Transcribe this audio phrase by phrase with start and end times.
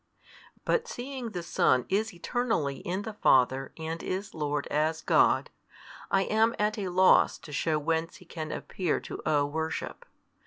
[0.65, 5.51] But seeing the Son is eternally in the Father and is Lord as God,
[6.09, 10.07] I am at a loss to shew whence He can appear to owe worship.